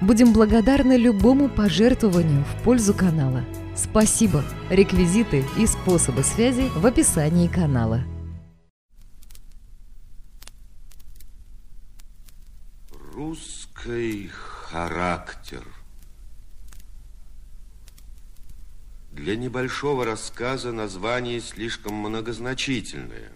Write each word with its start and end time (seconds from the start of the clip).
Будем 0.00 0.32
благодарны 0.32 0.96
любому 0.96 1.50
пожертвованию 1.50 2.42
в 2.44 2.62
пользу 2.62 2.94
канала. 2.94 3.44
Спасибо! 3.76 4.42
Реквизиты 4.70 5.44
и 5.58 5.66
способы 5.66 6.22
связи 6.22 6.70
в 6.74 6.86
описании 6.86 7.48
канала. 7.48 8.02
Русский 13.14 14.28
характер. 14.28 15.62
Для 19.12 19.36
небольшого 19.36 20.06
рассказа 20.06 20.72
название 20.72 21.40
слишком 21.40 21.92
многозначительное. 21.92 23.32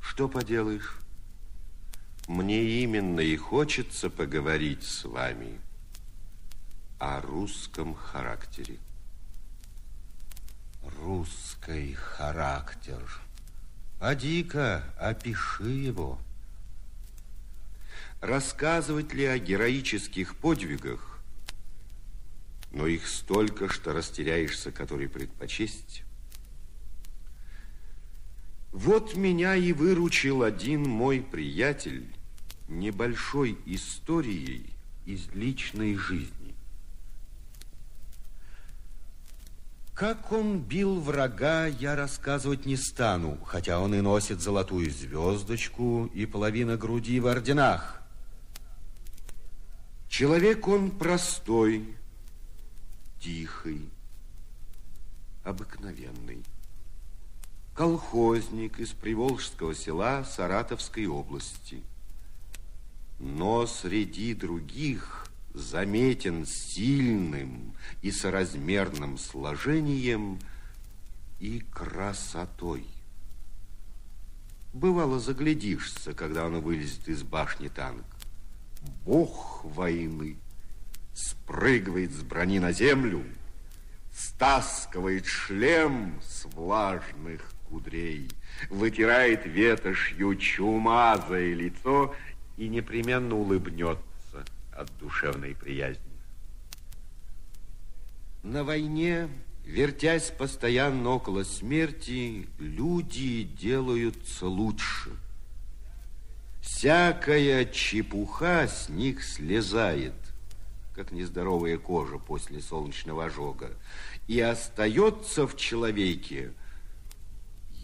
Что 0.00 0.28
поделаешь? 0.28 1.00
Мне 2.30 2.62
именно 2.62 3.18
и 3.18 3.36
хочется 3.36 4.08
поговорить 4.08 4.84
с 4.84 5.04
вами 5.04 5.58
о 7.00 7.20
русском 7.20 7.96
характере. 7.96 8.78
Русский 11.02 11.94
характер. 11.94 13.02
Поди-ка, 13.98 14.84
опиши 14.96 15.70
его. 15.70 16.20
Рассказывать 18.20 19.12
ли 19.12 19.24
о 19.24 19.36
героических 19.36 20.36
подвигах, 20.36 21.18
но 22.70 22.86
их 22.86 23.08
столько, 23.08 23.68
что 23.68 23.92
растеряешься, 23.92 24.70
который 24.70 25.08
предпочесть. 25.08 26.04
Вот 28.70 29.16
меня 29.16 29.56
и 29.56 29.72
выручил 29.72 30.44
один 30.44 30.88
мой 30.88 31.22
приятель, 31.22 32.06
небольшой 32.70 33.58
историей 33.66 34.72
из 35.04 35.28
личной 35.34 35.96
жизни. 35.96 36.54
Как 39.94 40.32
он 40.32 40.60
бил 40.60 40.98
врага, 40.98 41.66
я 41.66 41.94
рассказывать 41.94 42.64
не 42.64 42.76
стану, 42.76 43.38
хотя 43.44 43.80
он 43.80 43.94
и 43.94 44.00
носит 44.00 44.40
золотую 44.40 44.90
звездочку 44.90 46.06
и 46.14 46.24
половина 46.24 46.78
груди 46.78 47.20
в 47.20 47.26
орденах. 47.26 48.00
Человек 50.08 50.66
он 50.68 50.90
простой, 50.90 51.94
тихий, 53.20 53.90
обыкновенный. 55.44 56.42
Колхозник 57.74 58.80
из 58.80 58.90
Приволжского 58.90 59.74
села 59.74 60.24
Саратовской 60.24 61.06
области– 61.06 61.82
но 63.20 63.66
среди 63.66 64.34
других 64.34 65.26
заметен 65.52 66.46
сильным 66.46 67.74
и 68.02 68.10
соразмерным 68.10 69.18
сложением 69.18 70.38
и 71.38 71.60
красотой. 71.60 72.86
Бывало, 74.72 75.20
заглядишься, 75.20 76.14
когда 76.14 76.46
он 76.46 76.60
вылезет 76.60 77.08
из 77.08 77.22
башни 77.22 77.68
танк. 77.68 78.06
Бог 79.04 79.64
войны 79.64 80.36
спрыгивает 81.12 82.12
с 82.12 82.22
брони 82.22 82.58
на 82.58 82.72
землю, 82.72 83.24
стаскивает 84.12 85.26
шлем 85.26 86.18
с 86.22 86.46
влажных 86.46 87.42
кудрей, 87.68 88.28
вытирает 88.68 89.46
ветошью 89.46 90.36
чумазое 90.36 91.54
лицо 91.54 92.14
и 92.14 92.29
непременно 92.68 93.36
улыбнется 93.36 94.44
от 94.72 94.90
душевной 94.98 95.54
приязни. 95.54 96.02
На 98.42 98.64
войне, 98.64 99.28
вертясь 99.64 100.30
постоянно 100.30 101.10
около 101.10 101.44
смерти, 101.44 102.48
люди 102.58 103.42
делаются 103.42 104.46
лучше. 104.46 105.10
Всякая 106.60 107.64
чепуха 107.66 108.68
с 108.68 108.88
них 108.88 109.24
слезает, 109.24 110.14
как 110.94 111.12
нездоровая 111.12 111.78
кожа 111.78 112.18
после 112.18 112.60
солнечного 112.60 113.26
ожога, 113.26 113.70
и 114.28 114.40
остается 114.40 115.46
в 115.46 115.56
человеке 115.56 116.52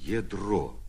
ядро– 0.03 0.78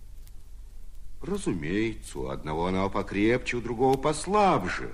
Разумеется, 1.22 2.20
у 2.20 2.28
одного 2.28 2.68
оно 2.68 2.90
покрепче, 2.90 3.58
у 3.58 3.62
другого 3.62 3.98
послабже. 3.98 4.94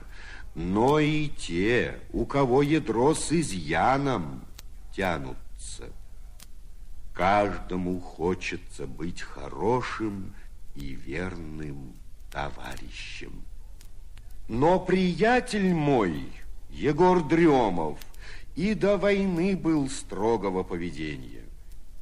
Но 0.56 1.00
и 1.00 1.28
те, 1.28 2.00
у 2.12 2.26
кого 2.26 2.62
ядро 2.62 3.14
с 3.14 3.32
изъяном, 3.32 4.44
тянутся. 4.96 5.90
Каждому 7.14 8.00
хочется 8.00 8.88
быть 8.88 9.22
хорошим 9.22 10.34
и 10.76 10.94
верным 10.94 11.94
товарищем. 12.32 13.44
Но 14.48 14.80
приятель 14.80 15.74
мой, 15.74 16.32
Егор 16.70 17.24
Дремов, 17.24 18.00
и 18.56 18.74
до 18.74 18.98
войны 18.98 19.56
был 19.56 19.90
строгого 19.90 20.64
поведения. 20.64 21.44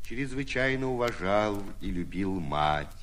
Чрезвычайно 0.03 0.91
уважал 0.91 1.61
и 1.79 1.89
любил 1.89 2.39
мать 2.39 3.00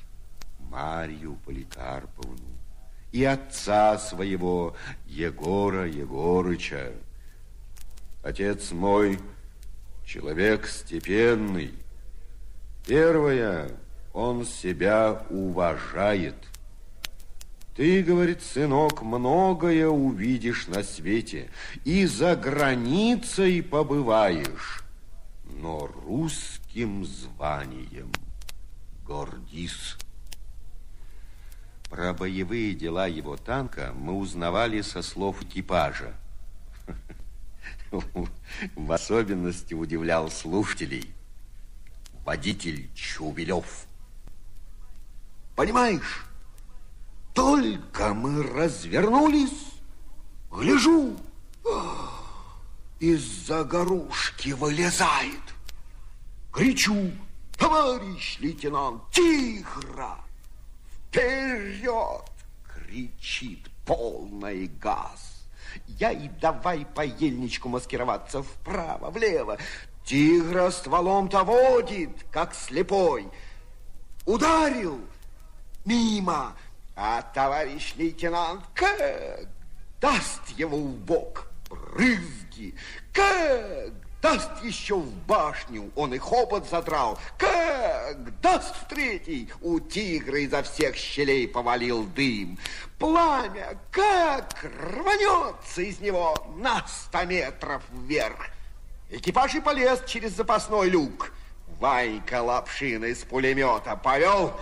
Марью 0.71 1.39
Поликарповну 1.45 2.59
и 3.13 3.25
отца 3.25 3.99
своего 3.99 4.77
Егора 5.07 5.87
Егорыча. 5.87 6.93
Отец 8.23 8.73
мой 8.73 9.19
человек 10.05 10.67
степенный. 10.67 11.75
Первое, 12.87 13.71
он 14.13 14.45
себя 14.45 15.25
уважает. 15.31 16.35
Ты, 17.77 18.03
говорит, 18.03 18.43
сынок, 18.43 19.03
многое 19.03 19.87
увидишь 19.87 20.67
на 20.67 20.83
свете, 20.83 21.49
и 21.85 22.07
за 22.07 22.35
границей 22.35 23.63
побываешь, 23.63 24.83
но 25.45 25.87
русским 25.87 27.05
званием 27.05 28.11
гордись. 29.07 29.97
Про 31.91 32.13
боевые 32.13 32.75
дела 32.75 33.07
его 33.07 33.37
танка 33.37 33.93
мы 33.97 34.13
узнавали 34.15 34.83
со 34.83 35.03
слов 35.03 35.43
экипажа. 35.43 36.15
В 38.77 38.93
особенности 38.93 39.73
удивлял 39.73 40.31
слушателей 40.31 41.15
водитель 42.29 42.91
Чувелев. 42.95 43.87
Понимаешь, 45.57 46.27
только 47.33 48.13
мы 48.13 48.43
развернулись, 48.43 49.73
гляжу, 50.51 51.17
из-за 53.01 53.65
горушки 53.65 54.51
вылезает. 54.51 55.41
Кричу, 56.53 57.13
товарищ 57.57 58.39
лейтенант, 58.41 59.03
тигра! 59.11 60.28
Вперед! 61.09 62.23
Кричит 62.65 63.71
полный 63.85 64.67
газ. 64.67 65.47
Я 65.87 66.13
и 66.13 66.29
давай 66.29 66.85
по 66.85 67.05
ельничку 67.05 67.69
маскироваться 67.69 68.43
вправо, 68.43 69.11
влево. 69.11 69.59
Тигра 70.05 70.71
стволом-то 70.71 71.45
водит, 71.45 72.11
как 72.31 72.55
слепой. 72.55 73.29
Ударил 74.27 75.01
мимо, 75.85 76.55
а 76.95 77.23
товарищ 77.23 77.95
лейтенант 77.97 78.63
как 78.75 79.49
даст 80.01 80.49
его 80.57 80.77
в 80.77 80.95
бок 80.99 81.51
брызги, 81.69 82.75
как 83.13 83.93
Даст 84.29 84.63
еще 84.63 84.97
в 84.97 85.11
башню, 85.27 85.91
он 85.97 86.13
и 86.13 86.19
хобот 86.19 86.69
задрал. 86.69 87.19
Как 87.39 88.41
даст 88.43 88.77
в 88.77 88.87
третий, 88.87 89.51
у 89.63 89.81
тигра 89.81 90.41
изо 90.41 90.63
всех 90.63 90.97
щелей 90.97 91.49
повалил 91.49 92.05
дым. 92.05 92.59
Пламя 92.99 93.79
как 93.91 94.53
рванется 94.63 95.81
из 95.81 96.01
него 96.01 96.37
на 96.59 96.87
сто 96.87 97.25
метров 97.25 97.83
вверх. 97.91 98.49
Экипаж 99.09 99.55
и 99.55 99.61
полез 99.61 100.03
через 100.07 100.33
запасной 100.33 100.91
люк. 100.91 101.33
Ванька 101.81 102.43
Лапшин 102.43 103.07
из 103.07 103.25
пулемета 103.25 103.97
повел, 103.97 104.53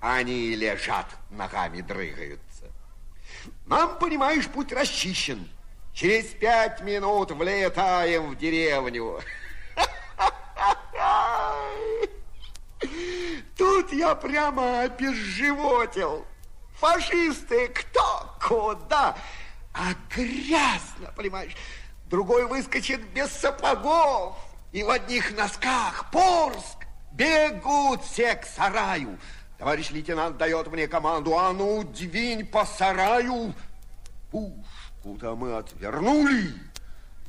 они 0.00 0.54
лежат, 0.54 1.06
ногами 1.30 1.80
дрыгаются. 1.80 2.66
Нам, 3.66 3.98
понимаешь, 3.98 4.46
путь 4.46 4.72
расчищен. 4.72 5.48
Через 5.98 6.26
пять 6.26 6.80
минут 6.82 7.32
влетаем 7.32 8.30
в 8.30 8.38
деревню. 8.38 9.18
Тут 13.56 13.92
я 13.92 14.14
прямо 14.14 14.82
обезживотил. 14.82 16.24
Фашисты 16.74 17.66
кто 17.66 18.32
куда, 18.40 19.16
а 19.74 19.88
грязно, 20.14 21.12
понимаешь. 21.16 21.56
Другой 22.04 22.46
выскочит 22.46 23.00
без 23.08 23.32
сапогов 23.32 24.36
и 24.70 24.84
в 24.84 24.90
одних 24.90 25.36
носках. 25.36 26.12
Порск! 26.12 26.86
Бегут 27.10 28.04
все 28.04 28.36
к 28.36 28.44
сараю. 28.44 29.18
Товарищ 29.58 29.90
лейтенант 29.90 30.36
дает 30.36 30.68
мне 30.68 30.86
команду, 30.86 31.36
а 31.36 31.52
ну, 31.52 31.82
двинь 31.82 32.46
по 32.46 32.64
сараю. 32.64 33.52
Пушку-то 35.08 35.36
мы 35.36 35.56
отвернули. 35.56 36.52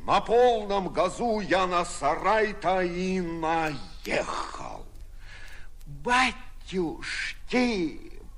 На 0.06 0.20
полном 0.20 0.90
газу 0.90 1.40
я 1.40 1.66
на 1.66 1.86
сарай-то 1.86 2.82
и 2.82 3.22
наехал. 3.22 4.86
Батюшки, 5.86 7.42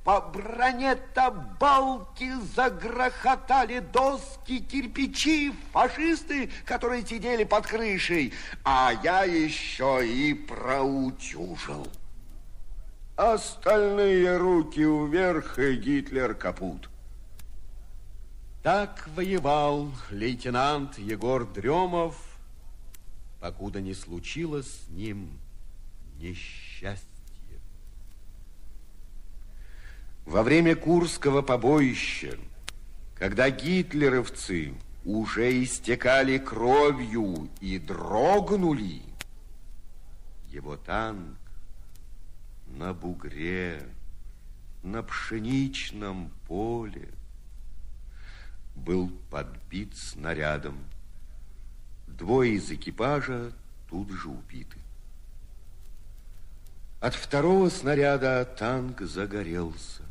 по 0.03 0.21
броне-то 0.21 1.31
балки 1.59 2.31
загрохотали 2.55 3.79
доски, 3.79 4.59
кирпичи, 4.59 5.53
фашисты, 5.71 6.51
которые 6.65 7.03
сидели 7.05 7.43
под 7.43 7.65
крышей, 7.65 8.33
а 8.63 8.93
я 9.03 9.23
еще 9.23 10.07
и 10.07 10.35
проутюжил. 10.35 11.87
Остальные 13.15 14.37
руки 14.37 14.81
вверх, 14.83 15.57
и 15.57 15.75
Гитлер 15.75 16.35
капут. 16.35 16.90
Так 18.63 19.09
воевал 19.15 19.91
лейтенант 20.11 20.99
Егор 20.99 21.51
Дремов, 21.51 22.15
покуда 23.39 23.81
не 23.81 23.95
случилось 23.95 24.67
с 24.67 24.89
ним 24.89 25.31
несчастье. 26.19 27.07
Во 30.27 30.43
время 30.43 30.75
Курского 30.75 31.41
побоища, 31.41 32.37
когда 33.15 33.49
гитлеровцы 33.49 34.75
уже 35.05 35.63
истекали 35.63 36.37
кровью 36.37 37.49
и 37.61 37.79
дрогнули, 37.79 39.01
его 40.51 40.77
танк 40.77 41.39
на 42.67 42.93
бугре, 42.93 43.81
на 44.83 45.01
пшеничном 45.01 46.29
поле 46.47 47.09
был 48.75 49.11
подбит 49.29 49.95
снарядом. 49.95 50.77
Двое 52.07 52.53
из 52.53 52.71
экипажа 52.71 53.51
тут 53.89 54.11
же 54.11 54.29
убиты. 54.29 54.77
От 56.99 57.15
второго 57.15 57.69
снаряда 57.69 58.45
танк 58.45 59.01
загорелся. 59.01 60.03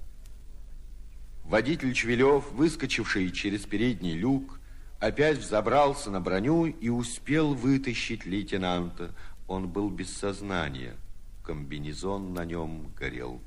Водитель 1.44 1.94
Чвилев, 1.94 2.50
выскочивший 2.52 3.30
через 3.30 3.66
передний 3.66 4.16
люк, 4.16 4.58
опять 4.98 5.38
взобрался 5.38 6.10
на 6.10 6.20
броню 6.20 6.66
и 6.66 6.88
успел 6.88 7.54
вытащить 7.54 8.26
лейтенанта. 8.26 9.14
Он 9.46 9.68
был 9.68 9.90
без 9.90 10.12
сознания 10.12 10.96
комбинезон 11.50 12.32
на 12.32 12.44
нем 12.44 12.92
горел. 12.96 13.40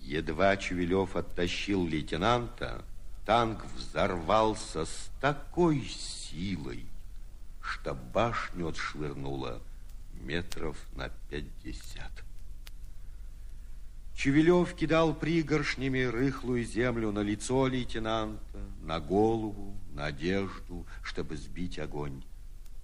Едва 0.00 0.54
Чувелев 0.58 1.16
оттащил 1.16 1.86
лейтенанта, 1.86 2.84
танк 3.30 3.64
взорвался 3.76 4.86
с 4.86 5.08
такой 5.20 5.84
силой, 5.84 6.84
что 7.62 7.94
башню 7.94 8.66
отшвырнуло 8.66 9.62
метров 10.14 10.76
на 10.96 11.10
пятьдесят. 11.28 12.10
Чувелев 14.16 14.74
кидал 14.74 15.14
пригоршнями 15.14 16.02
рыхлую 16.02 16.64
землю 16.64 17.12
на 17.12 17.20
лицо 17.20 17.68
лейтенанта, 17.68 18.58
на 18.82 18.98
голову, 18.98 19.76
на 19.92 20.06
одежду, 20.06 20.84
чтобы 21.04 21.36
сбить 21.36 21.78
огонь 21.78 22.24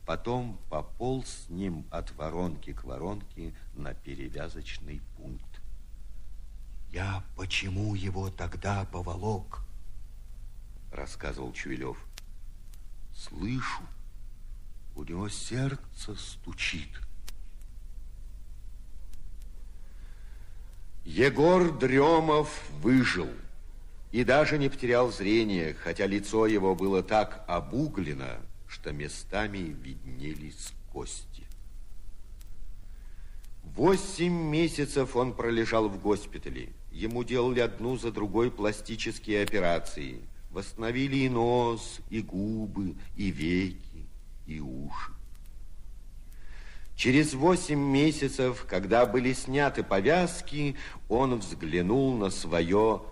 потом 0.06 0.60
пополз 0.70 1.26
с 1.26 1.50
ним 1.50 1.84
от 1.90 2.14
воронки 2.14 2.72
к 2.72 2.84
воронке 2.84 3.52
на 3.74 3.92
перевязочный 3.94 5.02
пункт. 5.16 5.60
Я 6.92 7.24
почему 7.36 7.96
его 7.96 8.30
тогда 8.30 8.84
поволок? 8.84 9.65
Рассказывал 10.96 11.52
Чуелев. 11.52 11.98
Слышу, 13.14 13.82
у 14.94 15.04
него 15.04 15.28
сердце 15.28 16.16
стучит. 16.16 16.88
Егор 21.04 21.70
Дремов 21.70 22.50
выжил 22.80 23.28
и 24.10 24.24
даже 24.24 24.56
не 24.56 24.70
потерял 24.70 25.12
зрение, 25.12 25.74
хотя 25.74 26.06
лицо 26.06 26.46
его 26.46 26.74
было 26.74 27.02
так 27.02 27.44
обуглено, 27.46 28.38
что 28.66 28.90
местами 28.90 29.58
виднелись 29.58 30.72
кости. 30.90 31.44
Восемь 33.62 34.48
месяцев 34.48 35.14
он 35.14 35.34
пролежал 35.34 35.90
в 35.90 36.00
госпитале. 36.00 36.70
Ему 36.90 37.22
делали 37.22 37.60
одну 37.60 37.98
за 37.98 38.10
другой 38.10 38.50
пластические 38.50 39.42
операции. 39.42 40.22
Восстановили 40.56 41.16
и 41.16 41.28
нос, 41.28 42.00
и 42.08 42.22
губы, 42.22 42.96
и 43.14 43.30
веки, 43.30 44.06
и 44.46 44.58
уши. 44.58 45.12
Через 46.96 47.34
восемь 47.34 47.78
месяцев, 47.78 48.64
когда 48.66 49.04
были 49.04 49.34
сняты 49.34 49.82
повязки, 49.82 50.74
он 51.10 51.38
взглянул 51.40 52.16
на 52.16 52.30
свое, 52.30 53.02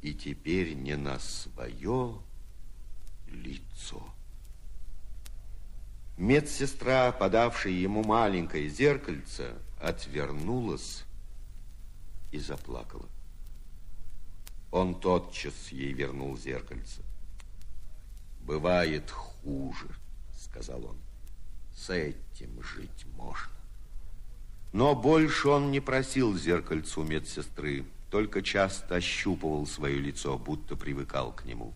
и 0.00 0.12
теперь 0.12 0.74
не 0.74 0.96
на 0.96 1.20
свое, 1.20 2.16
лицо. 3.28 4.02
Медсестра, 6.16 7.12
подавшая 7.12 7.72
ему 7.72 8.02
маленькое 8.02 8.68
зеркальце, 8.68 9.54
отвернулась 9.80 11.04
и 12.32 12.40
заплакала. 12.40 13.11
Он 14.72 14.94
тотчас 14.94 15.68
ей 15.70 15.92
вернул 15.92 16.36
зеркальце. 16.36 17.02
«Бывает 18.40 19.10
хуже»,— 19.10 19.88
сказал 20.32 20.84
он. 20.86 20.96
«С 21.76 21.90
этим 21.90 22.62
жить 22.62 23.06
можно». 23.16 23.52
Но 24.72 24.94
больше 24.94 25.48
он 25.48 25.70
не 25.70 25.80
просил 25.80 26.34
зеркальцу 26.36 27.02
медсестры, 27.02 27.84
только 28.10 28.40
часто 28.40 28.96
ощупывал 28.96 29.66
свое 29.66 29.98
лицо, 29.98 30.38
будто 30.38 30.74
привыкал 30.74 31.32
к 31.32 31.44
нему. 31.44 31.74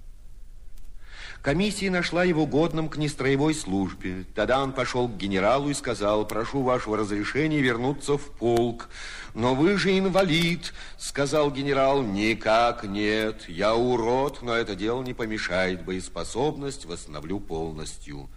Комиссия 1.42 1.90
нашла 1.90 2.24
его 2.24 2.46
годным 2.46 2.88
к 2.88 2.96
нестроевой 2.96 3.54
службе. 3.54 4.24
Тогда 4.34 4.62
он 4.62 4.72
пошел 4.72 5.08
к 5.08 5.16
генералу 5.16 5.70
и 5.70 5.74
сказал, 5.74 6.26
прошу 6.26 6.62
вашего 6.62 6.96
разрешения 6.96 7.60
вернуться 7.60 8.18
в 8.18 8.30
полк. 8.30 8.88
Но 9.34 9.54
вы 9.54 9.76
же 9.78 9.96
инвалид, 9.98 10.72
сказал 10.98 11.50
генерал. 11.50 12.02
Никак 12.02 12.84
нет, 12.84 13.48
я 13.48 13.74
урод, 13.74 14.42
но 14.42 14.54
это 14.54 14.74
дело 14.74 15.02
не 15.02 15.14
помешает. 15.14 15.84
Боеспособность 15.84 16.86
восстановлю 16.86 17.40
полностью. 17.40 18.28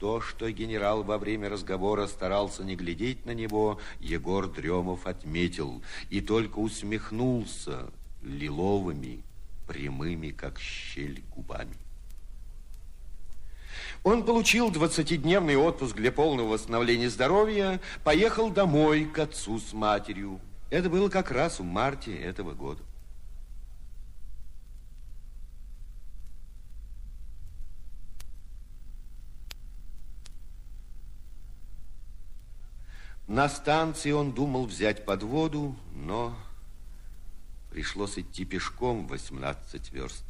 То, 0.00 0.22
что 0.22 0.50
генерал 0.50 1.02
во 1.02 1.18
время 1.18 1.50
разговора 1.50 2.06
старался 2.06 2.64
не 2.64 2.74
глядеть 2.74 3.26
на 3.26 3.32
него, 3.32 3.78
Егор 4.00 4.48
Дремов 4.48 5.06
отметил 5.06 5.82
и 6.08 6.22
только 6.22 6.58
усмехнулся 6.58 7.90
лиловыми, 8.22 9.22
прямыми, 9.68 10.30
как 10.30 10.58
щель, 10.58 11.22
губами. 11.36 11.76
Он 14.02 14.24
получил 14.24 14.70
20-дневный 14.70 15.56
отпуск 15.56 15.94
для 15.94 16.10
полного 16.10 16.48
восстановления 16.48 17.10
здоровья, 17.10 17.80
поехал 18.02 18.50
домой 18.50 19.04
к 19.04 19.18
отцу 19.18 19.58
с 19.58 19.74
матерью. 19.74 20.40
Это 20.70 20.88
было 20.88 21.10
как 21.10 21.30
раз 21.30 21.58
в 21.58 21.64
марте 21.64 22.16
этого 22.16 22.52
года. 22.54 22.82
На 33.26 33.48
станции 33.48 34.10
он 34.10 34.32
думал 34.32 34.66
взять 34.66 35.04
подводу, 35.04 35.76
но 35.94 36.36
пришлось 37.70 38.18
идти 38.18 38.44
пешком 38.44 39.06
18 39.06 39.92
верст. 39.92 40.24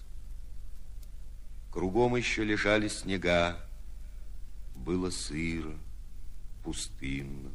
Кругом 1.71 2.17
еще 2.17 2.43
лежали 2.43 2.89
снега, 2.89 3.57
было 4.75 5.11
сыро, 5.11 5.73
пустынно. 6.65 7.51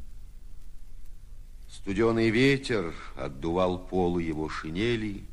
Студеный 1.69 2.29
ветер 2.29 2.95
отдувал 3.17 3.77
полы 3.77 4.24
его 4.24 4.48
шинели, 4.48 5.25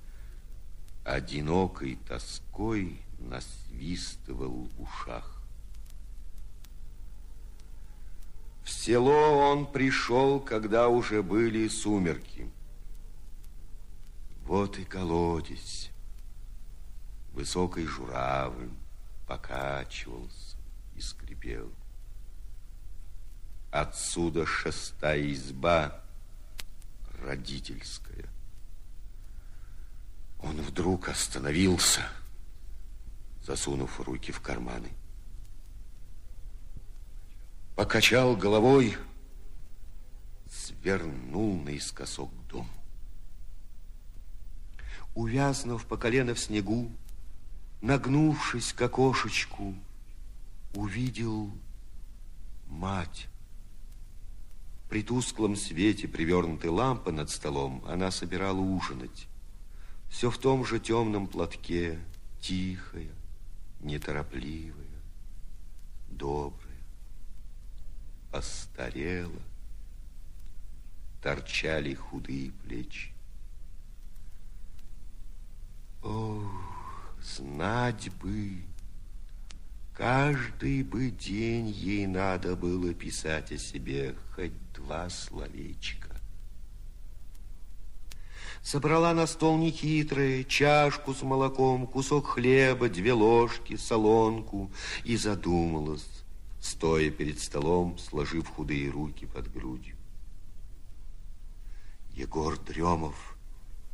одинокой 1.04 1.96
тоской 2.08 2.98
насвистывал 3.20 4.68
в 4.76 4.82
ушах. 4.82 5.42
В 8.64 8.70
село 8.70 9.50
он 9.50 9.66
пришел, 9.66 10.40
когда 10.40 10.88
уже 10.88 11.22
были 11.22 11.68
сумерки. 11.68 12.50
Вот 14.44 14.78
и 14.78 14.84
колодец, 14.84 15.91
высокой 17.32 17.86
журавль, 17.86 18.70
покачивался 19.26 20.56
и 20.94 21.00
скрипел. 21.00 21.72
Отсюда 23.70 24.44
шестая 24.44 25.32
изба 25.32 26.02
родительская. 27.22 28.28
Он 30.42 30.60
вдруг 30.60 31.08
остановился, 31.08 32.06
засунув 33.42 34.00
руки 34.00 34.32
в 34.32 34.40
карманы. 34.40 34.90
Покачал 37.76 38.36
головой, 38.36 38.98
свернул 40.50 41.58
наискосок 41.62 42.30
к 42.30 42.46
дому. 42.48 42.68
Увязнув 45.14 45.86
по 45.86 45.96
колено 45.96 46.34
в 46.34 46.40
снегу, 46.40 46.90
нагнувшись 47.82 48.72
к 48.72 48.80
окошечку, 48.80 49.74
увидел 50.74 51.50
мать. 52.68 53.28
При 54.88 55.02
тусклом 55.02 55.56
свете 55.56 56.06
привернутой 56.06 56.70
лампы 56.70 57.12
над 57.12 57.28
столом 57.28 57.84
она 57.86 58.10
собирала 58.10 58.60
ужинать. 58.60 59.26
Все 60.08 60.30
в 60.30 60.38
том 60.38 60.64
же 60.64 60.78
темном 60.78 61.26
платке, 61.26 61.98
тихая, 62.40 63.10
неторопливая, 63.80 65.00
добрая, 66.08 66.76
постарела, 68.30 69.42
торчали 71.22 71.94
худые 71.94 72.52
плечи. 72.52 73.12
Ох, 76.02 76.81
знать 77.22 78.10
бы, 78.20 78.62
каждый 79.94 80.82
бы 80.82 81.10
день 81.10 81.68
ей 81.68 82.06
надо 82.06 82.56
было 82.56 82.92
писать 82.94 83.52
о 83.52 83.58
себе 83.58 84.14
хоть 84.34 84.52
два 84.74 85.08
словечка 85.08 86.12
собрала 88.62 89.12
на 89.12 89.26
стол 89.26 89.58
нехитрое, 89.58 90.44
чашку 90.44 91.14
с 91.14 91.22
молоком, 91.22 91.86
кусок 91.86 92.28
хлеба, 92.28 92.88
две 92.88 93.12
ложки, 93.12 93.76
солонку 93.76 94.70
и 95.04 95.16
задумалась, 95.16 96.06
стоя 96.60 97.10
перед 97.10 97.40
столом, 97.40 97.98
сложив 97.98 98.48
худые 98.48 98.90
руки 98.90 99.26
под 99.26 99.52
грудью. 99.52 99.96
Егор 102.14 102.58
Дремов, 102.58 103.36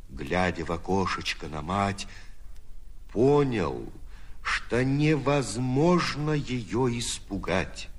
глядя 0.09 0.65
в 0.65 0.71
окошечко 0.71 1.47
на 1.47 1.61
мать, 1.61 2.07
понял, 3.11 3.91
что 4.41 4.83
невозможно 4.83 6.31
ее 6.31 6.97
испугать. 6.99 7.89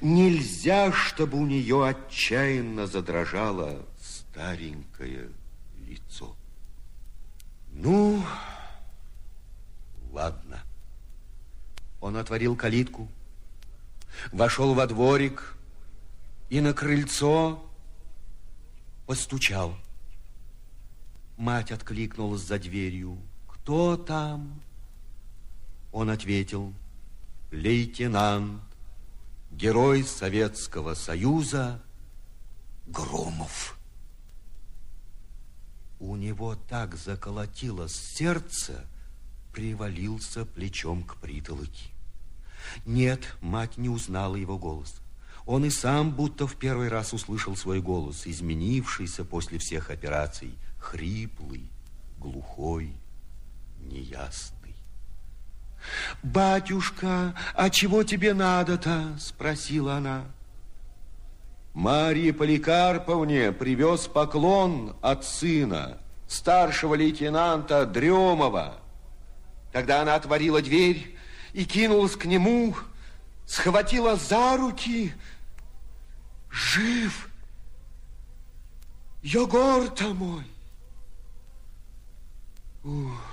Нельзя, 0.00 0.92
чтобы 0.92 1.38
у 1.38 1.46
нее 1.46 1.86
отчаянно 1.86 2.86
задрожала 2.86 3.86
старенькая 4.00 5.28
лицо. 5.86 6.34
Ну, 7.72 8.24
ладно. 10.12 10.62
Он 12.00 12.16
отворил 12.16 12.56
калитку, 12.56 13.08
вошел 14.32 14.74
во 14.74 14.86
дворик 14.86 15.56
и 16.48 16.60
на 16.60 16.72
крыльцо 16.72 17.62
постучал. 19.06 19.76
Мать 21.36 21.72
откликнулась 21.72 22.42
за 22.42 22.58
дверью. 22.58 23.18
«Кто 23.70 23.96
там?» 23.96 24.60
Он 25.92 26.10
ответил. 26.10 26.74
«Лейтенант, 27.52 28.60
герой 29.52 30.02
Советского 30.02 30.94
Союза 30.94 31.80
Громов». 32.88 33.78
У 36.00 36.16
него 36.16 36.56
так 36.56 36.96
заколотилось 36.96 37.94
сердце, 37.94 38.84
привалился 39.52 40.44
плечом 40.44 41.04
к 41.04 41.14
притолоке. 41.18 41.92
Нет, 42.84 43.36
мать 43.40 43.78
не 43.78 43.88
узнала 43.88 44.34
его 44.34 44.58
голос. 44.58 45.00
Он 45.46 45.64
и 45.64 45.70
сам 45.70 46.10
будто 46.10 46.48
в 46.48 46.56
первый 46.56 46.88
раз 46.88 47.12
услышал 47.12 47.54
свой 47.54 47.80
голос, 47.80 48.26
изменившийся 48.26 49.24
после 49.24 49.58
всех 49.58 49.90
операций, 49.90 50.56
хриплый, 50.80 51.70
глухой, 52.18 52.96
неясный. 53.80 54.76
«Батюшка, 56.22 57.34
а 57.54 57.70
чего 57.70 58.02
тебе 58.02 58.34
надо-то?»– 58.34 59.16
спросила 59.20 59.94
она. 59.94 60.24
Марье 61.72 62.32
Поликарповне 62.32 63.52
привез 63.52 64.06
поклон 64.08 64.96
от 65.00 65.24
сына, 65.24 65.98
старшего 66.28 66.94
лейтенанта 66.94 67.86
Дремова. 67.86 68.78
Тогда 69.72 70.02
она 70.02 70.16
отворила 70.16 70.60
дверь 70.60 71.16
и 71.52 71.64
кинулась 71.64 72.16
к 72.16 72.24
нему, 72.24 72.74
схватила 73.46 74.16
за 74.16 74.56
руки. 74.56 75.14
Жив! 76.50 77.28
Егор-то 79.22 80.12
мой! 80.14 80.44
Ух, 82.82 83.29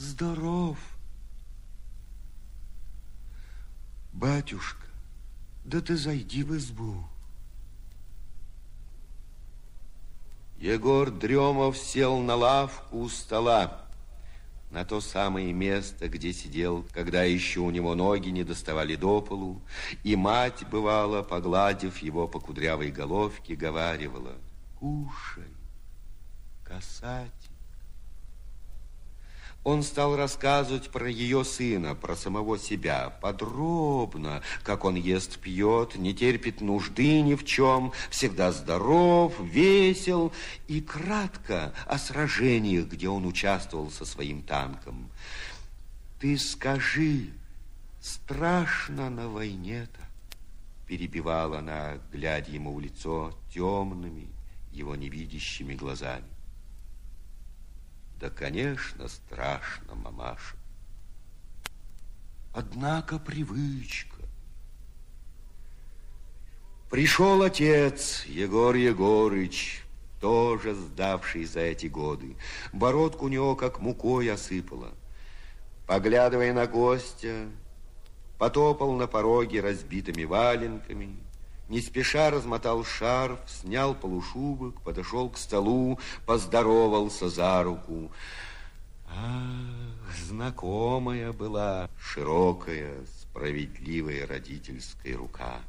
здоров! 0.00 0.78
Батюшка, 4.12 4.86
да 5.64 5.80
ты 5.80 5.96
зайди 5.96 6.42
в 6.42 6.56
избу. 6.56 7.04
Егор 10.58 11.10
Дремов 11.10 11.76
сел 11.78 12.18
на 12.18 12.34
лавку 12.34 12.98
у 12.98 13.08
стола, 13.08 13.82
на 14.70 14.84
то 14.84 15.00
самое 15.00 15.52
место, 15.52 16.08
где 16.08 16.32
сидел, 16.32 16.84
когда 16.92 17.22
еще 17.24 17.60
у 17.60 17.70
него 17.70 17.94
ноги 17.94 18.30
не 18.30 18.44
доставали 18.44 18.96
до 18.96 19.22
полу, 19.22 19.60
и 20.02 20.16
мать, 20.16 20.66
бывала, 20.70 21.22
погладив 21.22 21.98
его 21.98 22.28
по 22.28 22.40
кудрявой 22.40 22.90
головке, 22.90 23.54
говаривала, 23.54 24.34
«Кушай, 24.78 25.48
касать». 26.64 27.49
Он 29.62 29.82
стал 29.82 30.16
рассказывать 30.16 30.90
про 30.90 31.10
ее 31.10 31.44
сына, 31.44 31.94
про 31.94 32.16
самого 32.16 32.58
себя, 32.58 33.10
подробно, 33.20 34.42
как 34.62 34.86
он 34.86 34.94
ест, 34.94 35.38
пьет, 35.38 35.96
не 35.96 36.14
терпит 36.14 36.62
нужды 36.62 37.20
ни 37.20 37.34
в 37.34 37.44
чем, 37.44 37.92
всегда 38.08 38.52
здоров, 38.52 39.38
весел, 39.38 40.32
и 40.66 40.80
кратко 40.80 41.74
о 41.86 41.98
сражениях, 41.98 42.86
где 42.86 43.10
он 43.10 43.26
участвовал 43.26 43.90
со 43.90 44.06
своим 44.06 44.42
танком. 44.42 45.10
Ты 46.20 46.38
скажи, 46.38 47.28
страшно 48.00 49.10
на 49.10 49.28
войне-то? 49.28 50.00
Перебивала 50.86 51.58
она, 51.58 51.98
глядя 52.10 52.50
ему 52.50 52.74
в 52.74 52.80
лицо 52.80 53.34
темными, 53.52 54.28
его 54.72 54.96
невидящими 54.96 55.74
глазами. 55.74 56.24
Да, 58.20 58.28
конечно, 58.28 59.08
страшно, 59.08 59.94
мамаша. 59.94 60.54
Однако 62.52 63.18
привычка. 63.18 64.16
Пришел 66.90 67.40
отец, 67.42 68.26
Егор 68.26 68.74
Егорыч, 68.74 69.82
тоже 70.20 70.74
сдавший 70.74 71.46
за 71.46 71.60
эти 71.60 71.86
годы. 71.86 72.36
Бородку 72.74 73.24
у 73.24 73.28
него 73.28 73.56
как 73.56 73.80
мукой 73.80 74.30
осыпала. 74.30 74.90
Поглядывая 75.86 76.52
на 76.52 76.66
гостя, 76.66 77.48
потопал 78.38 78.92
на 78.96 79.06
пороге 79.06 79.62
разбитыми 79.62 80.24
валенками, 80.24 81.16
не 81.70 81.80
спеша 81.80 82.30
размотал 82.30 82.84
шарф, 82.84 83.38
снял 83.46 83.94
полушубок, 83.94 84.82
подошел 84.82 85.30
к 85.30 85.38
столу, 85.38 86.00
поздоровался 86.26 87.28
за 87.28 87.62
руку. 87.62 88.10
Ах, 89.08 90.16
знакомая 90.26 91.32
была 91.32 91.88
широкая, 91.98 92.96
справедливая 93.22 94.26
родительская 94.26 95.16
рука. 95.16 95.60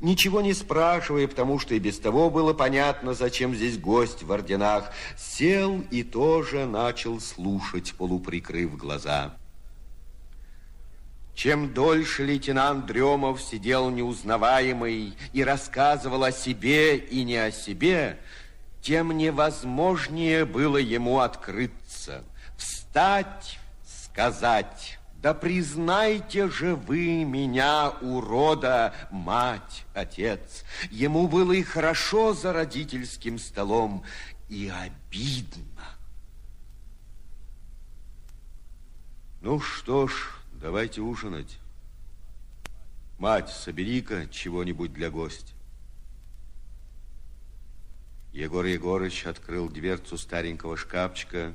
Ничего 0.00 0.40
не 0.40 0.52
спрашивая, 0.52 1.28
потому 1.28 1.60
что 1.60 1.76
и 1.76 1.78
без 1.78 1.98
того 2.00 2.28
было 2.28 2.52
понятно, 2.52 3.14
зачем 3.14 3.54
здесь 3.54 3.78
гость 3.78 4.24
в 4.24 4.32
орденах, 4.32 4.90
сел 5.16 5.80
и 5.92 6.02
тоже 6.02 6.66
начал 6.66 7.20
слушать, 7.20 7.94
полуприкрыв 7.94 8.76
глаза. 8.76 9.36
Чем 11.38 11.72
дольше 11.72 12.24
лейтенант 12.24 12.86
Дремов 12.86 13.40
сидел 13.40 13.90
неузнаваемый 13.90 15.16
и 15.32 15.44
рассказывал 15.44 16.24
о 16.24 16.32
себе 16.32 16.96
и 16.96 17.22
не 17.22 17.36
о 17.36 17.52
себе, 17.52 18.18
тем 18.82 19.16
невозможнее 19.16 20.44
было 20.44 20.78
ему 20.78 21.20
открыться, 21.20 22.24
встать, 22.56 23.60
сказать, 23.86 24.98
да 25.22 25.32
признайте 25.32 26.50
же 26.50 26.74
вы 26.74 27.22
меня, 27.22 27.90
урода, 28.00 28.92
мать, 29.12 29.84
отец. 29.94 30.64
Ему 30.90 31.28
было 31.28 31.52
и 31.52 31.62
хорошо 31.62 32.34
за 32.34 32.52
родительским 32.52 33.38
столом, 33.38 34.02
и 34.48 34.72
обидно. 34.74 35.84
Ну 39.40 39.60
что 39.60 40.08
ж, 40.08 40.37
Давайте 40.60 41.02
ужинать. 41.02 41.60
Мать, 43.16 43.48
собери-ка 43.48 44.26
чего-нибудь 44.26 44.92
для 44.92 45.08
гостя. 45.08 45.52
Егор 48.32 48.64
Егорыч 48.64 49.24
открыл 49.26 49.68
дверцу 49.68 50.18
старенького 50.18 50.76
шкафчика, 50.76 51.54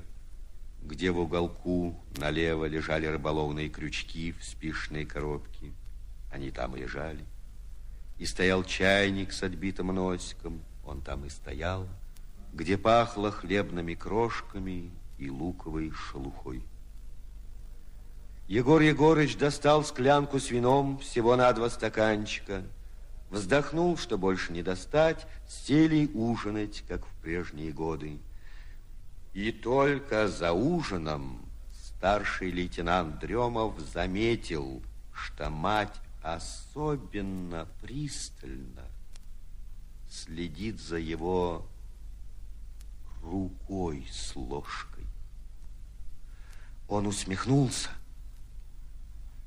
где 0.82 1.12
в 1.12 1.20
уголку 1.20 2.02
налево 2.16 2.64
лежали 2.64 3.06
рыболовные 3.06 3.68
крючки 3.68 4.32
в 4.32 4.42
спишной 4.42 5.04
коробке. 5.04 5.74
Они 6.32 6.50
там 6.50 6.74
лежали. 6.74 7.26
И 8.20 8.26
стоял 8.26 8.64
чайник 8.64 9.34
с 9.34 9.44
отбитым 9.44 9.88
носиком, 9.88 10.62
он 10.86 11.02
там 11.02 11.26
и 11.26 11.30
стоял, 11.30 11.90
где 12.54 12.78
пахло 12.78 13.32
хлебными 13.32 13.96
крошками 13.96 14.92
и 15.18 15.30
луковой 15.30 15.92
шелухой. 15.92 16.64
Егор 18.48 18.82
Егорыч 18.82 19.38
достал 19.38 19.86
склянку 19.86 20.40
с 20.40 20.50
вином 20.50 21.00
всего 21.00 21.36
на 21.36 21.52
два 21.54 21.70
стаканчика, 21.70 22.64
вздохнул, 23.30 23.98
что 23.98 24.18
больше 24.18 24.52
не 24.52 24.62
достать, 24.62 25.26
сели 25.48 26.10
ужинать, 26.14 26.84
как 26.88 27.06
в 27.06 27.22
прежние 27.22 27.72
годы. 27.72 28.20
И 29.34 29.52
только 29.52 30.28
за 30.28 30.52
ужином 30.52 31.42
старший 31.74 32.52
лейтенант 32.52 33.20
Дремов 33.20 33.80
заметил, 33.80 34.84
что 35.14 35.50
мать 35.50 35.96
особенно 36.22 37.68
пристально 37.82 38.84
следит 40.10 40.80
за 40.80 40.98
его 40.98 41.66
рукой 43.24 44.06
с 44.12 44.36
ложкой. 44.36 45.06
Он 46.88 47.08
усмехнулся, 47.08 47.90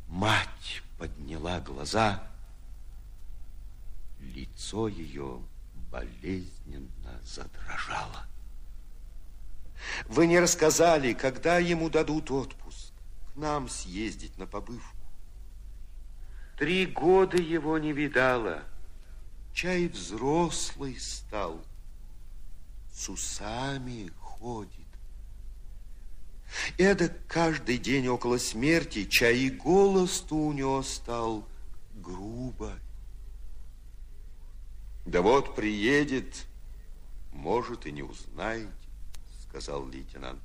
Мать 0.08 0.82
подняла 0.98 1.60
глаза. 1.60 2.22
Лицо 4.20 4.88
ее 4.88 5.42
болезненно 5.90 7.20
задрожало. 7.22 8.26
Вы 10.06 10.26
не 10.26 10.38
рассказали, 10.40 11.12
когда 11.12 11.58
ему 11.58 11.90
дадут 11.90 12.30
отпуск, 12.30 12.92
к 13.32 13.36
нам 13.36 13.68
съездить 13.68 14.36
на 14.38 14.46
побывку. 14.46 14.96
Три 16.58 16.86
года 16.86 17.36
его 17.36 17.78
не 17.78 17.92
видала. 17.92 18.62
Чай 19.52 19.88
взрослый 19.88 20.98
стал, 20.98 21.60
с 22.92 23.08
усами 23.08 24.10
ходит. 24.18 24.85
Это 26.78 27.08
каждый 27.28 27.78
день 27.78 28.08
около 28.08 28.38
смерти 28.38 29.04
чай 29.04 29.38
и 29.38 29.50
голос-то 29.50 30.34
у 30.34 30.52
него 30.52 30.82
стал 30.82 31.46
грубо. 31.94 32.78
Да 35.04 35.22
вот 35.22 35.54
приедет, 35.54 36.46
может, 37.32 37.86
и 37.86 37.92
не 37.92 38.02
узнаете, 38.02 38.70
сказал 39.48 39.88
лейтенант. 39.88 40.42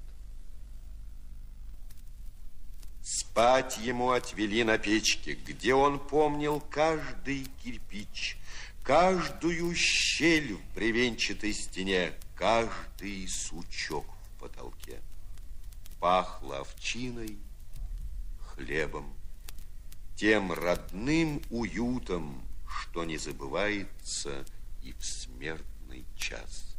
Спать 3.04 3.80
ему 3.80 4.12
отвели 4.12 4.64
на 4.64 4.78
печке, 4.78 5.34
где 5.34 5.74
он 5.74 6.00
помнил 6.00 6.62
каждый 6.70 7.48
кирпич, 7.64 8.38
каждую 8.84 9.74
щель 9.76 10.54
в 10.54 10.76
бревенчатой 10.76 11.54
стене, 11.54 12.14
каждый 12.36 13.28
сучок 13.28 14.06
в 14.06 14.40
потолке 14.40 15.02
пахло 16.02 16.62
овчиной, 16.62 17.38
хлебом, 18.40 19.14
тем 20.16 20.52
родным 20.52 21.42
уютом, 21.52 22.44
что 22.68 23.06
не 23.06 23.18
забывается 23.18 24.44
и 24.82 24.94
в 24.94 25.06
смертный 25.06 26.04
час. 26.18 26.76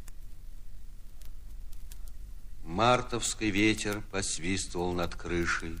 Мартовский 2.65 3.49
ветер 3.49 4.01
посвистывал 4.11 4.91
над 4.91 5.15
крышей. 5.15 5.79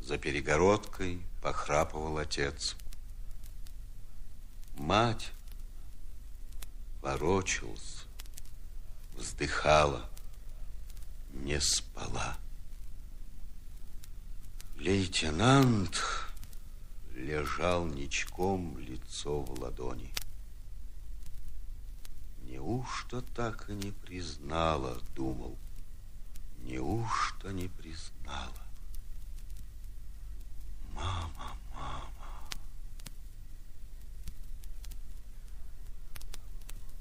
За 0.00 0.16
перегородкой 0.16 1.20
похрапывал 1.42 2.18
отец. 2.18 2.76
Мать 4.76 5.32
ворочалась, 7.02 8.04
вздыхала 9.16 10.08
не 11.38 11.60
спала. 11.60 12.36
Лейтенант 14.76 16.00
лежал 17.14 17.86
ничком 17.86 18.78
лицо 18.78 19.40
в 19.40 19.60
ладони. 19.60 20.12
Неужто 22.42 23.22
так 23.34 23.68
и 23.68 23.72
не 23.72 23.92
признала, 23.92 24.98
думал. 25.14 25.58
Неужто 26.58 27.52
не 27.52 27.68
признала? 27.68 28.52
Мама, 30.92 31.56
мама. 31.74 32.08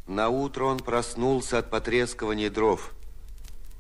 На 0.06 0.30
утро 0.30 0.66
он 0.66 0.80
проснулся 0.80 1.60
от 1.60 1.70
потрескивания 1.70 2.50
дров. 2.50 2.94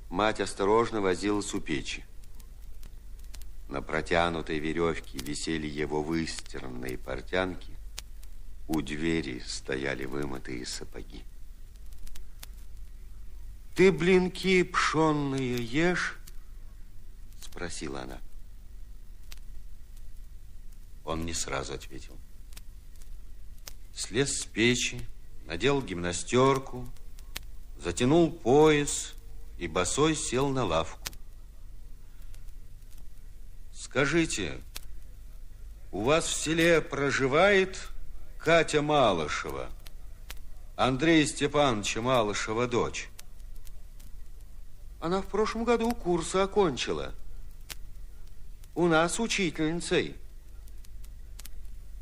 Мать 0.10 0.39
осторожно 0.39 1.02
возилась 1.02 1.54
у 1.54 1.60
печи. 1.60 2.06
На 3.67 3.82
протянутой 3.82 4.60
веревке 4.60 5.17
висели 5.17 5.67
его 5.67 6.02
выстиранные 6.02 6.98
портянки. 6.98 7.74
У 8.67 8.82
двери 8.82 9.43
стояли 9.46 10.06
вымытые 10.06 10.65
сапоги. 10.65 11.24
«Ты 13.76 13.91
блинки 13.91 14.63
пшенные 14.63 15.63
ешь?» 15.63 16.17
Спросила 17.41 18.02
она. 18.02 18.20
Он 21.04 21.26
не 21.26 21.34
сразу 21.34 21.74
ответил. 21.74 22.17
Слез 23.93 24.41
с 24.41 24.46
печи, 24.46 25.02
надел 25.46 25.82
гимнастерку, 25.82 26.88
затянул 27.82 28.32
пояс 28.32 29.13
и 29.58 29.67
босой 29.67 30.15
сел 30.15 30.50
на 30.50 30.63
лавку. 30.63 31.00
Скажите, 33.74 34.60
у 35.91 36.02
вас 36.02 36.26
в 36.26 36.34
селе 36.34 36.82
проживает 36.82 37.89
Катя 38.39 38.82
Малышева, 38.82 39.70
Андрей 40.76 41.26
Степановича 41.26 42.02
Малышева 42.02 42.67
дочь? 42.67 43.10
Она 45.00 45.22
в 45.22 45.28
прошлом 45.28 45.63
году 45.63 45.91
курсы 45.91 46.38
окончила. 46.38 47.13
У 48.76 48.88
нас 48.88 49.20
учительницей. 49.20 50.15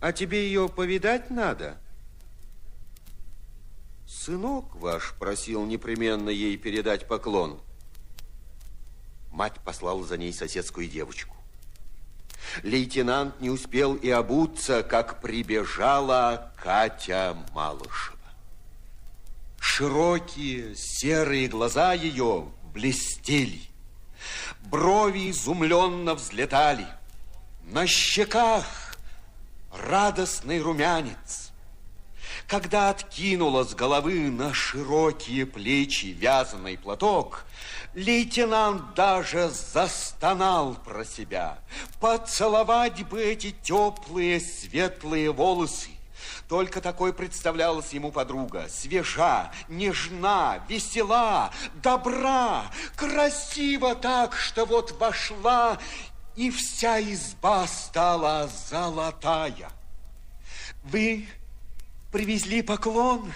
А 0.02 0.12
тебе 0.12 0.46
ее 0.48 0.70
повидать 0.70 1.30
надо? 1.30 1.78
Сынок 4.26 4.74
ваш 4.78 5.14
просил 5.20 5.68
непременно 5.68 6.30
ей 6.30 6.58
передать 6.58 7.08
поклон. 7.08 7.60
Мать 9.32 9.60
послала 9.64 10.04
за 10.04 10.18
ней 10.18 10.34
соседскую 10.34 10.88
девочку. 10.88 11.36
Лейтенант 12.64 13.40
не 13.40 13.52
успел 13.52 13.94
и 13.94 14.10
обуться, 14.10 14.82
как 14.82 15.22
прибежала 15.22 16.52
Катя 16.58 17.38
Малышева. 17.54 18.18
Широкие 19.60 20.76
серые 20.76 21.48
глаза 21.48 21.94
ее 21.94 22.48
блестели, 22.74 23.62
брови 24.64 25.30
изумленно 25.30 26.16
взлетали, 26.16 26.88
на 27.62 27.86
щеках 27.86 28.98
радостный 29.72 30.60
румянец. 30.62 31.45
Когда 32.48 32.90
откинула 32.90 33.64
с 33.64 33.74
головы 33.74 34.30
на 34.30 34.54
широкие 34.54 35.48
плечи 35.48 36.08
вязаный 36.08 36.78
платок, 36.78 37.44
лейтенант 37.96 38.94
даже 38.94 39.50
застонал 39.50 40.76
про 40.76 41.04
себя. 41.06 41.58
Поцеловать 42.00 43.04
бы 43.08 43.20
эти 43.20 43.50
теплые 43.64 44.40
светлые 44.40 45.32
волосы. 45.32 45.90
Только 46.48 46.82
такой 46.82 47.14
представлялась 47.14 47.94
ему 47.94 48.12
подруга. 48.12 48.68
Свежа, 48.70 49.52
нежна, 49.68 50.64
весела, 50.70 51.52
добра, 51.82 52.66
красиво 52.96 53.96
так, 53.96 54.36
что 54.36 54.66
вот 54.66 54.92
вошла, 55.00 55.80
и 56.36 56.52
вся 56.52 57.02
изба 57.02 57.66
стала 57.66 58.48
золотая. 58.70 59.72
Вы 60.84 61.28
привезли 62.16 62.62
поклон 62.62 63.30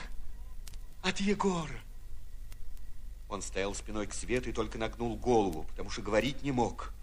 от 1.04 1.20
Егора. 1.20 1.82
Он 3.28 3.42
стоял 3.42 3.76
спиной 3.76 4.08
к 4.08 4.14
свету 4.14 4.52
и 4.52 4.54
только 4.54 4.78
нагнул 4.78 5.18
голову, 5.18 5.64
потому 5.64 5.90
что 5.90 6.02
говорить 6.02 6.44
не 6.44 6.54
мог. 6.54 6.94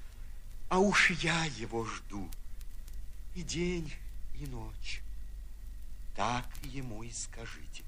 А 0.71 0.79
уж 0.79 1.11
я 1.11 1.45
его 1.45 1.85
жду 1.85 2.31
и 3.35 3.43
день, 3.43 3.93
и 4.41 4.47
ночь. 4.47 5.03
Так 6.17 6.47
ему 6.63 7.03
и 7.03 7.11
скажите. 7.11 7.83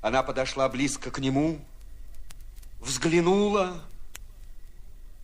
Она 0.00 0.22
подошла 0.22 0.68
близко 0.68 1.10
к 1.10 1.18
нему, 1.18 1.58
взглянула, 2.78 3.82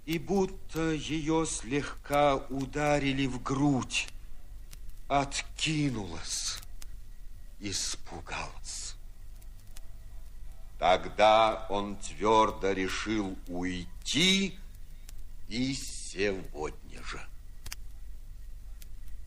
и 0.04 0.18
будто 0.18 0.90
ее 0.90 1.46
слегка 1.46 2.34
ударили 2.34 3.28
в 3.28 3.40
грудь, 3.40 4.08
откинулась 5.06 6.57
испугалась. 7.60 8.94
Тогда 10.78 11.66
он 11.68 11.96
твердо 11.96 12.72
решил 12.72 13.36
уйти 13.48 14.56
и 15.48 15.74
сегодня 15.74 17.02
же. 17.02 17.20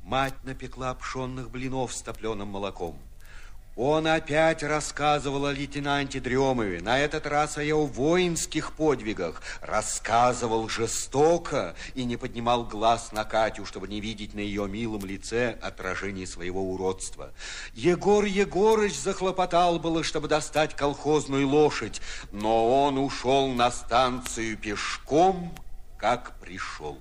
Мать 0.04 0.44
напекла 0.44 0.94
пшенных 0.96 1.52
блинов 1.52 1.94
с 1.94 2.02
топленым 2.02 2.48
молоком. 2.48 2.98
Он 3.78 4.06
опять 4.06 4.64
рассказывал 4.64 5.46
о 5.46 5.54
лейтенанте 5.54 6.20
Дремове, 6.20 6.82
на 6.82 7.00
этот 7.00 7.26
раз 7.26 7.58
о 7.58 7.64
его 7.64 7.86
воинских 7.86 8.74
подвигах. 8.74 9.42
Рассказывал 9.62 10.68
жестоко 10.68 11.74
и 11.96 12.04
не 12.04 12.18
поднимал 12.18 12.66
глаз 12.66 13.14
на 13.14 13.24
Катю, 13.24 13.66
чтобы 13.66 13.88
не 13.88 14.02
видеть 14.02 14.34
на 14.34 14.40
ее 14.40 14.68
милом 14.68 15.06
лице 15.06 15.58
отражение 15.62 16.28
своего 16.28 16.62
уродства. 16.62 17.32
Егор 17.74 18.26
Егорыч 18.26 19.00
захлопотал 19.00 19.80
было, 19.80 20.04
чтобы 20.04 20.28
достать 20.28 20.76
колхозную 20.76 21.48
лошадь, 21.48 22.02
но 22.34 22.84
он 22.84 22.98
ушел 22.98 23.48
на 23.48 23.72
станцию 23.72 24.58
пешком, 24.58 25.56
как 25.98 26.38
пришел. 26.42 27.00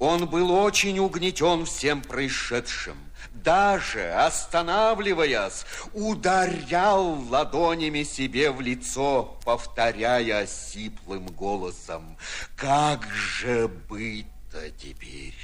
Он 0.00 0.26
был 0.26 0.50
очень 0.50 0.98
угнетен 0.98 1.64
всем 1.66 2.02
происшедшим 2.02 2.96
даже 3.32 4.12
останавливаясь, 4.12 5.64
ударял 5.92 7.20
ладонями 7.28 8.02
себе 8.02 8.50
в 8.50 8.60
лицо, 8.60 9.36
повторяя 9.44 10.46
сиплым 10.46 11.26
голосом, 11.26 12.16
«Как 12.56 13.06
же 13.10 13.68
быть-то 13.68 14.70
теперь?» 14.70 15.34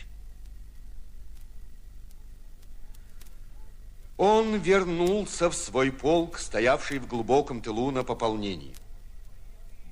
Он 4.17 4.57
вернулся 4.57 5.49
в 5.49 5.55
свой 5.55 5.91
полк, 5.91 6.39
стоявший 6.39 6.99
в 6.99 7.07
глубоком 7.07 7.63
тылу 7.63 7.91
на 7.91 8.05
пополнении. 8.05 8.75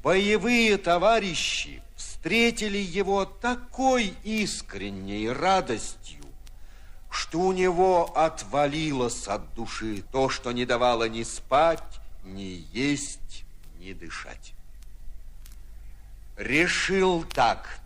Боевые 0.03 0.77
товарищи 0.77 1.83
встретили 1.97 2.77
его 2.77 3.25
такой 3.25 4.13
искренней 4.25 5.31
радостью, 5.31 6.18
что 7.19 7.41
у 7.41 7.53
него 7.53 8.17
отвалилось 8.17 9.27
от 9.27 9.53
души 9.55 10.05
то, 10.13 10.29
что 10.29 10.53
не 10.53 10.65
давало 10.65 11.09
ни 11.09 11.25
спать, 11.25 11.83
ни 12.23 12.65
есть, 12.73 13.45
ни 13.81 13.93
дышать. 13.93 14.55
Решил 16.37 17.25
так, 17.25 17.81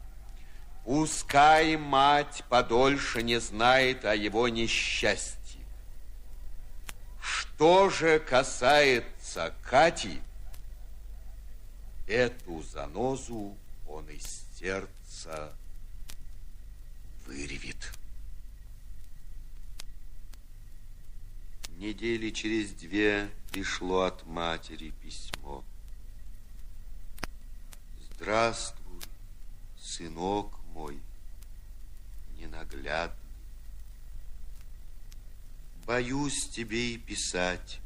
пускай 0.85 1.79
мать 1.79 2.45
подольше 2.51 3.23
не 3.23 3.41
знает 3.41 4.05
о 4.05 4.15
его 4.15 4.49
несчастье. 4.49 5.65
Что 7.23 7.89
же 7.89 8.19
касается 8.19 9.55
Кати, 9.63 10.21
эту 12.07 12.63
занозу 12.65 13.57
он 13.89 14.07
из 14.11 14.45
сердца 14.59 15.55
вырвет. 17.25 17.93
Недели 21.83 22.31
через 22.31 22.71
две 22.71 23.29
пришло 23.51 24.03
от 24.03 24.25
матери 24.25 24.93
письмо. 25.03 25.65
Здравствуй, 28.13 29.01
сынок 29.77 30.61
мой, 30.75 30.97
ненаглядный. 32.39 33.17
Боюсь 35.85 36.47
тебе 36.51 36.93
и 36.93 36.99
писать, 36.99 37.81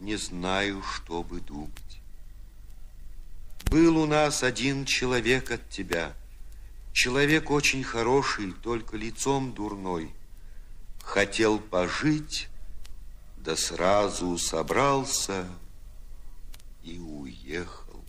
не 0.00 0.16
знаю, 0.16 0.82
что 0.82 1.22
бы 1.22 1.40
думать. 1.40 2.00
Был 3.66 3.96
у 3.98 4.06
нас 4.06 4.42
один 4.42 4.84
человек 4.84 5.52
от 5.52 5.70
тебя, 5.70 6.16
человек 6.92 7.52
очень 7.52 7.84
хороший, 7.84 8.52
только 8.54 8.96
лицом 8.96 9.52
дурной. 9.52 10.12
Хотел 11.00 11.60
пожить, 11.60 12.48
да 13.46 13.56
сразу 13.56 14.36
собрался 14.38 15.46
и 16.82 16.98
уехал. 16.98 18.04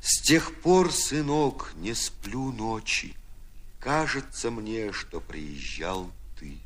С 0.00 0.20
тех 0.20 0.60
пор, 0.62 0.92
сынок, 0.92 1.72
не 1.76 1.94
сплю 1.94 2.50
ночи. 2.50 3.14
Кажется 3.78 4.50
мне, 4.50 4.92
что 4.92 5.20
приезжал 5.20 6.10
ты. 6.40 6.58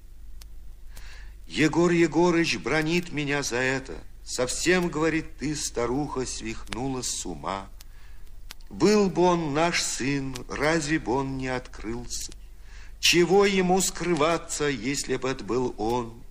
Егор 1.46 1.90
Егорыч 1.90 2.56
бронит 2.56 3.12
меня 3.12 3.42
за 3.42 3.56
это. 3.58 3.98
Совсем, 4.24 4.88
говорит, 4.88 5.36
ты, 5.36 5.54
старуха, 5.54 6.24
свихнулась 6.24 7.10
с 7.10 7.26
ума. 7.26 7.68
Был 8.70 9.10
бы 9.10 9.20
он 9.20 9.52
наш 9.52 9.82
сын, 9.82 10.34
разве 10.48 10.98
бы 10.98 11.12
он 11.12 11.36
не 11.36 11.48
открылся? 11.48 12.32
Чего 13.00 13.44
ему 13.44 13.82
скрываться, 13.82 14.64
если 14.64 15.16
бы 15.16 15.28
это 15.28 15.44
был 15.44 15.74
он? 15.76 16.22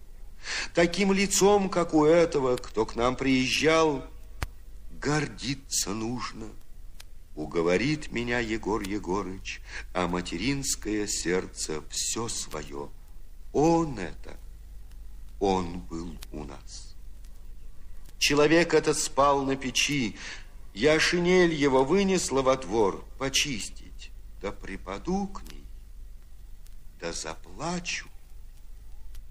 Таким 0.73 1.11
лицом, 1.11 1.69
как 1.69 1.93
у 1.93 2.05
этого, 2.05 2.57
кто 2.57 2.85
к 2.85 2.95
нам 2.95 3.15
приезжал, 3.15 4.05
гордиться 4.91 5.91
нужно. 5.91 6.47
Уговорит 7.35 8.11
меня 8.11 8.39
Егор 8.39 8.81
Егорыч, 8.81 9.61
а 9.93 10.07
материнское 10.07 11.05
сердце 11.07 11.81
все 11.89 12.29
свое. 12.29 12.89
Он 13.51 13.99
это, 13.99 14.37
он 15.39 15.79
был 15.79 16.17
у 16.31 16.43
нас. 16.43 16.95
Человек 18.17 18.73
этот 18.73 18.97
спал 18.97 19.43
на 19.43 19.55
печи, 19.55 20.15
я 20.73 20.99
шинель 20.99 21.53
его 21.53 21.83
вынесла 21.83 22.41
во 22.41 22.55
двор 22.55 23.05
почистить, 23.19 24.11
да 24.41 24.51
припаду 24.51 25.27
к 25.27 25.43
ней, 25.51 25.65
да 26.99 27.11
заплачу. 27.11 28.07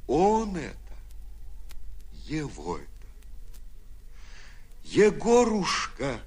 Он 0.07 0.57
это 0.57 0.84
его 2.26 2.78
это. 2.78 2.88
Егорушка, 4.84 6.20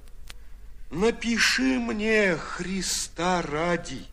напиши 0.90 1.78
мне 1.78 2.36
Христа 2.36 3.42
ради, 3.42 4.04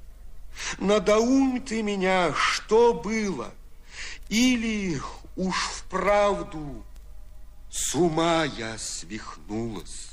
надоум 0.78 1.62
ты 1.62 1.82
меня, 1.82 2.34
что 2.34 2.94
было, 2.94 3.54
или 4.30 5.02
уж 5.36 5.56
вправду 5.56 6.84
с 7.70 7.94
ума 7.96 8.46
я 8.46 8.78
свихнулась. 8.78 10.12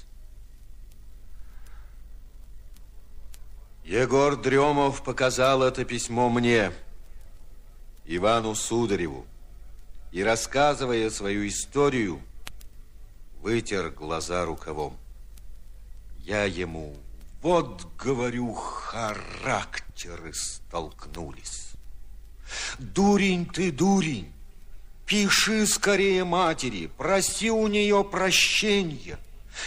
Егор 3.85 4.37
Дремов 4.37 5.02
показал 5.02 5.62
это 5.62 5.85
письмо 5.85 6.28
мне, 6.28 6.72
Ивану 8.04 8.54
Судареву 8.54 9.26
и, 10.12 10.22
рассказывая 10.22 11.11
свою 11.11 11.48
историю, 11.48 12.20
вытер 13.40 13.90
глаза 13.90 14.44
рукавом. 14.44 14.96
Я 16.18 16.44
ему, 16.44 16.96
вот, 17.40 17.88
говорю, 17.98 18.53
характеры 18.53 20.33
столкнулись. 20.35 21.70
Дурень 22.79 23.46
ты, 23.46 23.72
дурень, 23.72 24.31
пиши 25.07 25.66
скорее 25.66 26.25
матери, 26.25 26.90
проси 26.98 27.51
у 27.51 27.66
нее 27.66 28.05
прощения. 28.05 29.18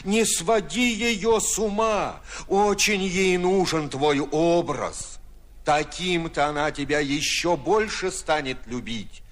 Не 0.04 0.26
своди 0.26 0.94
ее 0.94 1.42
с 1.42 1.60
ума, 1.60 2.22
очень 2.48 3.04
ей 3.04 3.38
нужен 3.38 3.90
твой 3.90 4.20
образ. 4.20 5.20
Таким-то 5.64 6.48
она 6.48 6.72
тебя 6.72 7.00
еще 7.00 7.58
больше 7.58 8.12
станет 8.12 8.58
любить. 8.68 9.24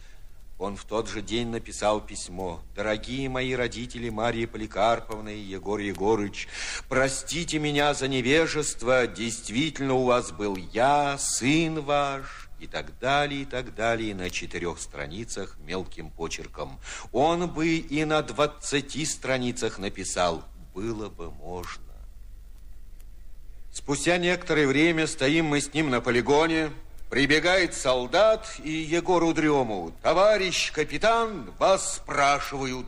Он 0.64 0.78
в 0.78 0.86
тот 0.86 1.10
же 1.10 1.22
день 1.22 1.50
написал 1.50 2.00
письмо. 2.00 2.62
«Дорогие 2.74 3.28
мои 3.28 3.52
родители 3.52 4.08
Мария 4.08 4.48
Поликарповна 4.48 5.28
и 5.28 5.42
Егор 5.42 5.78
Егорыч, 5.78 6.48
простите 6.88 7.60
меня 7.60 7.94
за 7.94 8.08
невежество. 8.08 9.06
Действительно, 9.06 9.96
у 9.96 10.06
вас 10.06 10.32
был 10.32 10.56
я, 10.56 11.18
сын 11.18 11.82
ваш, 11.82 12.50
и 12.62 12.68
так 12.68 12.98
далее, 13.00 13.42
и 13.42 13.46
так 13.46 13.76
далее, 13.76 14.16
на 14.16 14.30
четырех 14.30 14.80
страницах 14.80 15.58
мелким 15.66 16.10
почерком. 16.10 16.80
Он 17.12 17.50
бы 17.50 17.76
и 17.76 18.06
на 18.06 18.22
двадцати 18.22 19.06
страницах 19.06 19.80
написал, 19.80 20.46
было 20.74 21.10
бы 21.10 21.30
можно. 21.30 21.84
Спустя 23.74 24.18
некоторое 24.18 24.66
время 24.66 25.08
стоим 25.08 25.48
мы 25.48 25.60
с 25.60 25.74
ним 25.74 25.90
на 25.90 26.00
полигоне, 26.00 26.72
Прибегает 27.14 27.76
солдат 27.76 28.56
и 28.64 28.72
Егору 28.72 29.36
Дрему. 29.36 29.94
Товарищ 30.02 30.72
капитан, 30.72 31.52
вас 31.60 31.98
спрашивают. 31.98 32.88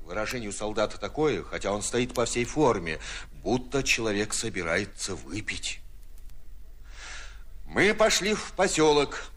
Выражение 0.00 0.48
у 0.48 0.52
солдата 0.52 0.98
такое, 0.98 1.44
хотя 1.44 1.70
он 1.70 1.82
стоит 1.82 2.12
по 2.12 2.24
всей 2.24 2.44
форме, 2.44 2.98
будто 3.34 3.84
человек 3.84 4.34
собирается 4.34 5.14
выпить. 5.14 5.78
Мы 7.66 7.94
пошли 7.94 8.34
в 8.34 8.50
поселок. 8.56 9.30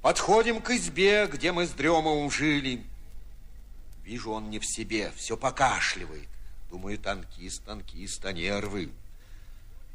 Подходим 0.00 0.62
к 0.62 0.70
избе, 0.70 1.26
где 1.26 1.52
мы 1.52 1.66
с 1.66 1.72
Дремовым 1.72 2.30
жили. 2.30 2.82
Вижу, 4.02 4.30
он 4.30 4.48
не 4.48 4.58
в 4.58 4.64
себе, 4.64 5.12
все 5.14 5.36
покашливает. 5.36 6.26
Думаю, 6.70 6.96
танкист, 6.96 7.66
танкист, 7.66 8.24
а 8.24 8.32
нервы. 8.32 8.88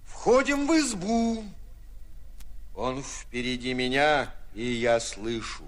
Входим 0.05 0.67
в 0.67 0.77
избу. 0.77 1.43
Он 2.77 3.01
впереди 3.01 3.73
меня, 3.73 4.31
и 4.53 4.63
я 4.63 4.99
слышу. 4.99 5.63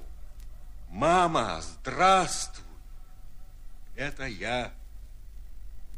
Мама, 0.91 1.59
здравствуй! 1.59 2.63
Это 3.95 4.27
я. 4.27 4.71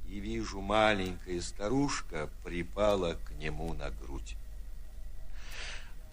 И 0.08 0.22
вижу, 0.22 0.62
маленькая 0.62 1.42
старушка 1.42 2.30
припала 2.46 3.18
к 3.26 3.32
нему 3.32 3.74
на 3.74 3.90
грудь. 3.90 4.38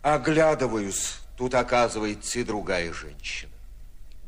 Оглядываюсь, 0.03 1.21
тут 1.37 1.55
оказывается 1.55 2.41
и 2.41 2.45
другая 2.45 2.93
женщина. 2.93 3.53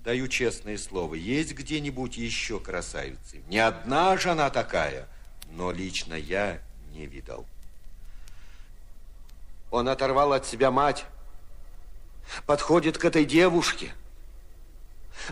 Даю 0.05 0.29
честное 0.29 0.79
слово, 0.79 1.17
есть 1.17 1.53
где-нибудь 1.53 2.17
еще 2.17 2.61
красавицы. 2.61 3.43
Не 3.49 3.59
одна 3.59 4.17
же 4.17 4.31
она 4.31 4.51
такая, 4.51 5.09
но 5.51 5.73
лично 5.73 6.15
я 6.15 6.61
не 6.93 7.07
видал. 7.07 7.45
Он 9.71 9.89
оторвал 9.89 10.33
от 10.33 10.47
себя 10.47 10.71
мать, 10.71 11.07
подходит 12.47 12.99
к 12.99 13.05
этой 13.05 13.25
девушке. 13.25 13.93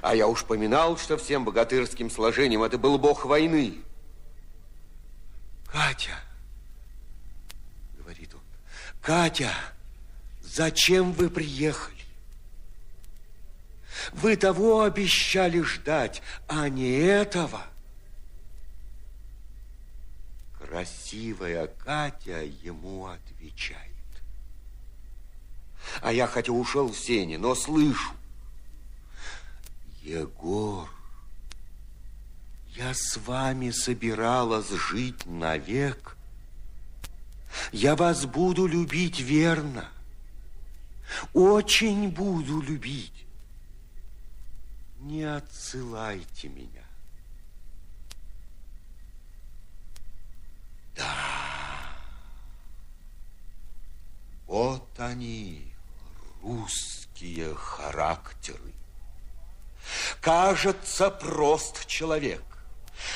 А 0.02 0.14
я 0.14 0.26
уж 0.26 0.44
поминал, 0.44 0.96
что 0.96 1.16
всем 1.16 1.44
богатырским 1.44 2.10
сложением 2.10 2.62
это 2.62 2.78
был 2.78 2.98
бог 2.98 3.24
войны. 3.24 3.82
Катя, 5.66 6.18
говорит 7.98 8.32
он, 8.34 8.40
Катя, 9.02 9.52
зачем 10.42 11.12
вы 11.12 11.30
приехали? 11.30 11.96
Вы 14.12 14.36
того 14.36 14.82
обещали 14.82 15.60
ждать, 15.62 16.22
а 16.46 16.68
не 16.68 16.98
этого. 16.98 17.62
Красивая 20.58 21.66
Катя 21.66 22.44
ему 22.62 23.06
отвечает. 23.06 23.87
А 26.00 26.12
я 26.12 26.26
хотя 26.26 26.52
ушел 26.52 26.88
в 26.88 26.96
сене, 26.96 27.38
но 27.38 27.54
слышу. 27.54 28.12
Егор, 30.02 30.88
я 32.76 32.94
с 32.94 33.16
вами 33.18 33.70
собиралась 33.70 34.70
жить 34.70 35.26
навек. 35.26 36.16
Я 37.72 37.96
вас 37.96 38.24
буду 38.24 38.66
любить 38.66 39.20
верно. 39.20 39.88
Очень 41.32 42.10
буду 42.10 42.60
любить. 42.60 43.26
Не 45.00 45.24
отсылайте 45.24 46.48
меня. 46.48 46.84
Да. 50.96 51.14
Вот 54.46 54.88
они 54.98 55.67
русские 56.48 57.54
характеры. 57.54 58.72
Кажется, 60.20 61.10
прост 61.10 61.86
человек, 61.86 62.42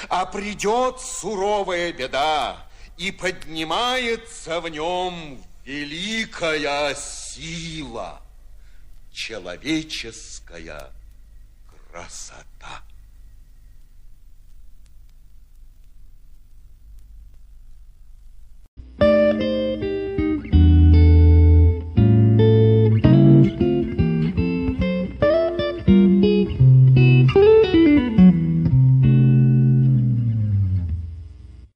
а 0.08 0.26
придет 0.26 1.00
суровая 1.00 1.92
беда, 1.92 2.66
и 2.96 3.10
поднимается 3.10 4.60
в 4.60 4.68
нем 4.68 5.42
великая 5.64 6.94
сила, 6.94 8.22
человеческая 9.12 10.92
красота. 11.90 12.82